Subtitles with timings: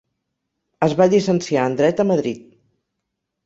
[0.87, 2.43] Es va llicenciar en Dret a Madrid.